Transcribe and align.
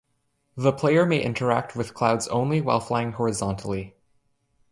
The 0.57 0.73
player 0.73 1.05
may 1.05 1.21
interact 1.21 1.75
with 1.75 1.93
clouds 1.93 2.27
only 2.29 2.59
while 2.59 2.79
flying 2.79 3.11
horizontally. 3.11 3.93